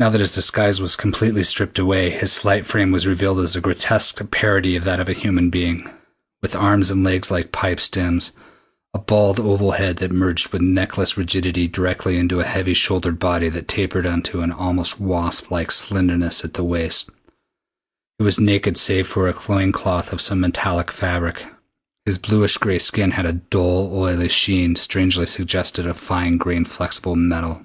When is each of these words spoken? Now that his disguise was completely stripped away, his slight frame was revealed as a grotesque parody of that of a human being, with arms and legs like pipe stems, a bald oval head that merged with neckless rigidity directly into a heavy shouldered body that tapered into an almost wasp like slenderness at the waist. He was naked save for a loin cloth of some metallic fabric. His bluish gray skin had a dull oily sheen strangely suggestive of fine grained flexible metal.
Now 0.00 0.08
that 0.10 0.18
his 0.18 0.34
disguise 0.34 0.80
was 0.80 0.96
completely 0.96 1.44
stripped 1.44 1.78
away, 1.78 2.10
his 2.10 2.32
slight 2.32 2.66
frame 2.66 2.90
was 2.90 3.06
revealed 3.06 3.38
as 3.38 3.54
a 3.54 3.60
grotesque 3.60 4.18
parody 4.32 4.74
of 4.74 4.82
that 4.82 4.98
of 4.98 5.08
a 5.08 5.12
human 5.12 5.50
being, 5.50 5.88
with 6.42 6.56
arms 6.56 6.90
and 6.90 7.04
legs 7.04 7.30
like 7.30 7.52
pipe 7.52 7.78
stems, 7.78 8.32
a 8.92 8.98
bald 8.98 9.38
oval 9.38 9.70
head 9.70 9.98
that 9.98 10.10
merged 10.10 10.52
with 10.52 10.62
neckless 10.62 11.16
rigidity 11.16 11.68
directly 11.68 12.18
into 12.18 12.40
a 12.40 12.44
heavy 12.44 12.74
shouldered 12.74 13.20
body 13.20 13.48
that 13.50 13.68
tapered 13.68 14.04
into 14.04 14.40
an 14.40 14.50
almost 14.50 14.98
wasp 14.98 15.52
like 15.52 15.70
slenderness 15.70 16.44
at 16.44 16.54
the 16.54 16.64
waist. 16.64 17.08
He 18.18 18.24
was 18.24 18.40
naked 18.40 18.76
save 18.76 19.06
for 19.06 19.28
a 19.28 19.34
loin 19.48 19.70
cloth 19.70 20.12
of 20.12 20.20
some 20.20 20.40
metallic 20.40 20.90
fabric. 20.90 21.44
His 22.04 22.18
bluish 22.18 22.58
gray 22.58 22.80
skin 22.80 23.12
had 23.12 23.26
a 23.26 23.34
dull 23.34 23.96
oily 23.96 24.28
sheen 24.28 24.74
strangely 24.74 25.26
suggestive 25.26 25.86
of 25.86 25.96
fine 26.00 26.36
grained 26.36 26.66
flexible 26.68 27.14
metal. 27.14 27.64